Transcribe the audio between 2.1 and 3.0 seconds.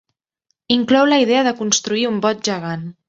un bot gegant.